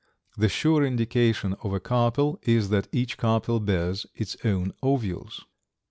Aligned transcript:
The 0.35 0.49
sure 0.49 0.83
indication 0.83 1.53
of 1.61 1.73
a 1.75 1.79
carpel 1.79 2.39
is 2.41 2.69
that 2.69 2.87
each 2.91 3.17
carpel 3.19 3.59
bears 3.59 4.07
its 4.15 4.35
own 4.43 4.73
ovules. 4.81 5.45